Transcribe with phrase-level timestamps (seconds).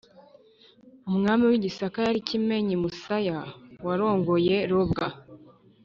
[1.09, 3.39] umwami w'i gisaka yari kimenyi musaya
[3.85, 5.07] warongoye robwa,